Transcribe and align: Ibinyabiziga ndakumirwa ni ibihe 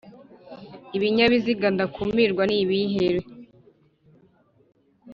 Ibinyabiziga 0.97 1.67
ndakumirwa 1.75 2.43
ni 2.49 2.55
ibihe 2.63 3.07